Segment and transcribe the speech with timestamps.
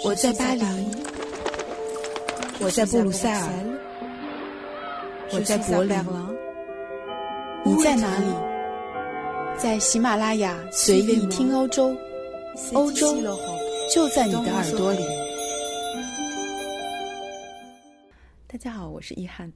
[0.00, 0.64] 我在巴黎，
[2.60, 3.48] 我在布鲁塞尔，
[5.30, 5.96] 我在柏林，
[7.64, 8.26] 你在哪里？
[9.58, 11.94] 在喜马拉雅随意听欧洲，
[12.72, 13.14] 欧洲
[13.94, 15.04] 就在你的耳朵里。
[18.48, 19.52] 大家好，我是易翰。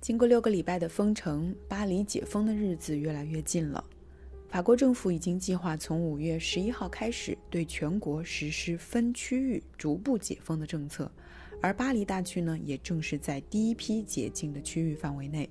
[0.00, 3.82] 经过六个礼拜的封城，巴黎解封的日子越来越近了。
[4.54, 11.10] 法国政府已经计划从五月十一号开始对全国实施分区域逐步解封的政策，
[11.60, 15.50] 而巴黎大区呢，也正是在第一批解禁的区域范围内。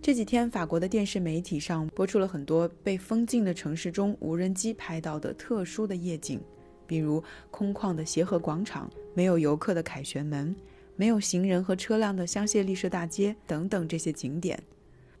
[0.00, 6.40] 这几天，法国的电视媒体上播出了很多被封禁的城市中无人机拍到的特殊的夜景，
[6.86, 10.54] 比如空旷的协和广场、没有游客的凯旋门、
[10.94, 14.62] 没有行人和车辆的香榭丽舍大街等等这些景点。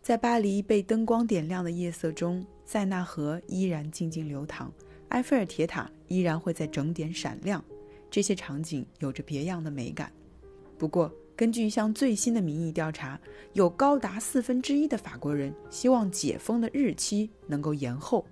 [0.00, 2.46] 在巴黎被灯光点亮的夜色中。
[2.66, 4.70] 塞纳河依然静静流淌，
[5.10, 7.64] 埃菲尔铁塔依然会在整点闪亮，
[8.10, 10.12] 这些场景有着别样的美感。
[10.76, 13.18] 不过，根据一项最新的民意调查，
[13.52, 18.26] 有高达四分之一的法国人希望解封的日期能够延后，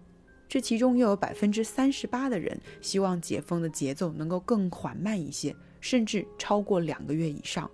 [0.49, 7.71] 这其中又有百分之三十八的人希望解封的节奏能够更缓慢一些，甚至超过两个月以上。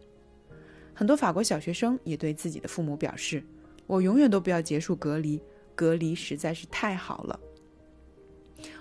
[0.93, 3.43] 很多法国小学生也对自己的父母表示
[3.89, 5.41] ：“我永远都不要结束隔离。”
[5.81, 7.41] 隔离实在是太好了。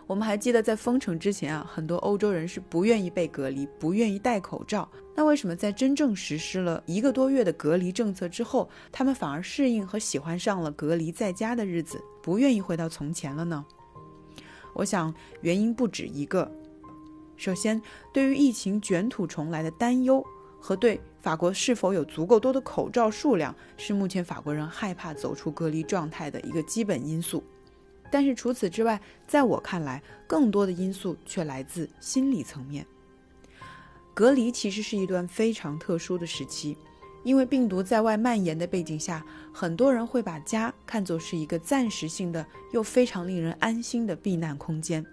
[0.06, 4.90] 我们还记得，在封城之前啊，很多欧洲人是不愿意被隔离，不愿意戴口罩。
[5.16, 13.66] 那为什么在真正实施了一个多月的隔离政策之后，他们反而适应和喜欢上了隔离在家的日子，不愿意回到从前了呢？
[14.74, 16.52] 我想原因不止一个。
[17.38, 17.82] 首先，
[18.14, 20.22] 对于疫情卷土重来的担忧
[20.60, 21.00] 和对。
[21.22, 27.44] 法国是否有足够多的口罩数量，是目前法国人害怕走出隔离状态的一个基本因素。
[28.10, 32.86] 但是除此之外，在我看来，更多的因素却来自心理层面。
[34.14, 36.78] 隔离其实是一段非常特殊的时期，
[37.26, 45.06] 因为病毒在外蔓延的背景下，很多人会把家看作是一个暂时性的又非常令人安心的避难空间。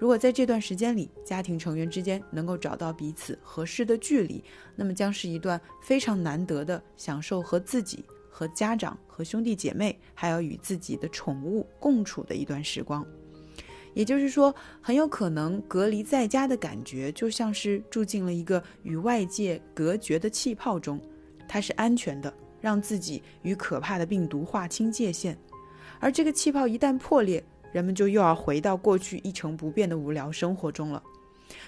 [0.00, 4.42] 如果在这段时间里，家庭成员之间能够找到彼此合适的距离，
[4.74, 13.06] 那么将是一段非常难得的享受和自己、和家长、和兄弟姐妹，还有与自己的宠物共处的一段时光。
[13.92, 20.98] 也就是说，很有可能隔离在家的感觉，就像是住进了一个与外界隔绝的气泡中，
[21.46, 25.36] 它是安全的，让自己与可怕的病毒划清界限。
[25.98, 31.02] 而这个气泡一旦破裂，人们就又要回到过去一成不变的无聊生活中了，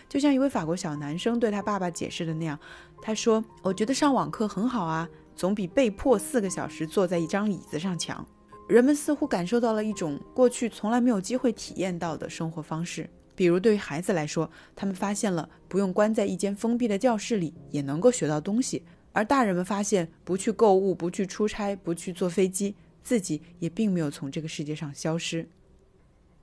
[0.09, 2.59] 就像一位法国小男生对他爸爸解释的那样，
[3.01, 8.27] 他说：“我觉得上网课很好啊，总比被迫四个小时坐在一张椅子上强。”
[8.69, 18.81] 人们似乎感受到了一种过去从来没有机会体验到的生活方式，比如对于孩子来说，他们发现了不用关在一间封闭的教室里也能够学到东西；
[19.12, 25.47] 而大人们发现不去购物、不去出差、不去坐飞机，自己也并没有从这个世界上消失。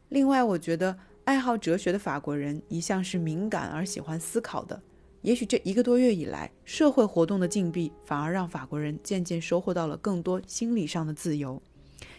[0.10, 4.82] 另外，我觉得爱好哲学的法国人一向是敏感而喜欢思考的。
[5.22, 11.62] 也许这一个多月以来，社会活动的禁闭反而让法国人渐渐收获到了更多心理上的自由，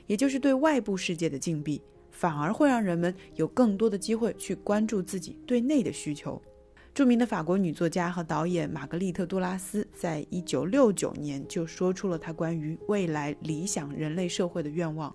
[0.07, 6.41] 也就是对外部世界的禁闭，反而会让人们有更多的机会去关注自己对内的需求。
[6.95, 15.15] 著名的法国女作家和导演玛格丽特·杜拉斯在一九六九年就说出了她关于未来理想人类社会的愿望。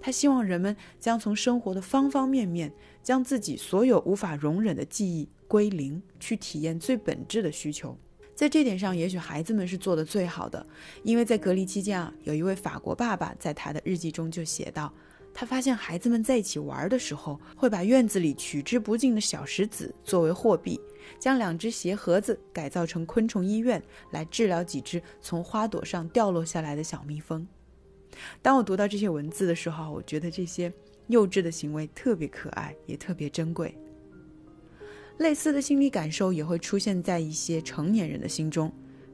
[0.00, 2.72] 他希望人们将从生活的方方面面，
[3.02, 7.96] 将自己所有无法容忍的记忆归零，去体验最本质的需求。
[8.34, 10.66] 在这点上，也许孩子们是做的最好的，
[11.02, 14.92] 因为在隔离期间啊，有一位法国爸爸在他的日记中就写道：
[15.32, 20.78] 他发现孩子们在一起玩的时候，会把院子里取之不尽的小石子作为货币，
[21.18, 27.46] 将两只鞋盒子改造成昆虫医院，来治疗几只从花朵上掉落下来的小蜜蜂。
[28.42, 30.72] 当我读到这些文字的时候，我觉得这些
[31.08, 33.76] 幼稚的行为特别可爱，也特别珍贵。
[35.18, 38.70] 类似的心理感受也会出现在一些成年人的心中，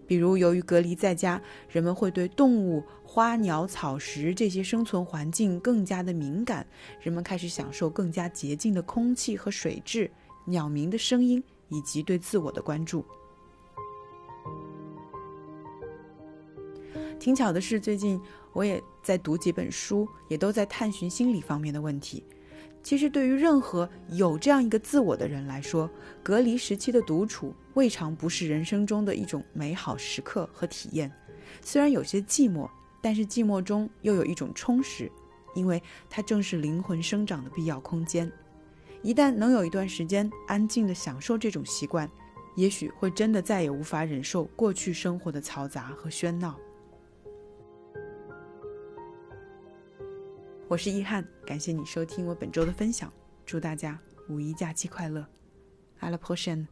[0.07, 6.67] 比如由于隔离在家，人们会对动物、花鸟、草食这些生存环境更加的敏感，
[7.01, 10.11] 人们开始享受更加洁净的空气和水质、
[10.45, 13.05] 鸟鸣的声音以及对自我的关注。
[17.21, 18.21] 挺巧的是，最近。
[18.53, 22.25] 我也在读几本书，也都在探寻心理方面的问题。
[22.83, 25.89] 其实，对于任何有这样一个自我的人来说，
[26.23, 31.11] 隔离时期的独处未尝不是人生中的一种美好时刻和体验。
[31.61, 32.69] 虽然有些寂寞，
[33.01, 35.11] 但是寂寞中又有一种充实，
[35.55, 38.31] 因为它正是灵魂生长的必要空间。
[39.01, 42.11] 一旦能有一段时间安静的享受这种习惯，
[42.57, 46.59] 也许会真的再也无法忍受过去生活的嘈杂和喧闹。
[50.69, 53.13] 我是易翰，感谢你收听我本周的分享，
[53.45, 53.99] 祝大家
[54.29, 55.27] 五一假期快乐，
[55.99, 56.67] 阿拉 a 什 n